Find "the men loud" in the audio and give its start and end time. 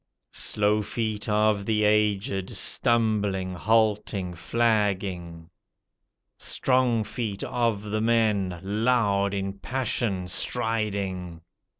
7.83-9.35